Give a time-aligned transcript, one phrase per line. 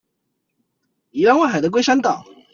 [1.11, 2.25] 宜蘭外海的龜山島